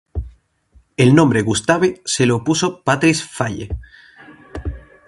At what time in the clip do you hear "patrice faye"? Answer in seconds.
2.83-3.69